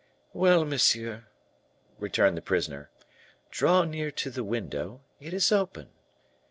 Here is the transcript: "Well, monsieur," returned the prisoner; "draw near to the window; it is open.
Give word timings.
"Well, 0.33 0.65
monsieur," 0.65 1.25
returned 1.99 2.35
the 2.35 2.41
prisoner; 2.41 2.89
"draw 3.51 3.83
near 3.83 4.09
to 4.09 4.31
the 4.31 4.43
window; 4.43 5.01
it 5.19 5.31
is 5.31 5.51
open. 5.51 5.89